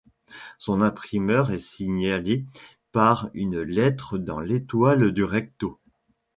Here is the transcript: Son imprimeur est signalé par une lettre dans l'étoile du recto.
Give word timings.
Son 0.57 0.81
imprimeur 0.81 1.51
est 1.51 1.59
signalé 1.59 2.43
par 2.91 3.29
une 3.35 3.61
lettre 3.61 4.17
dans 4.17 4.39
l'étoile 4.39 5.11
du 5.11 5.23
recto. 5.23 5.79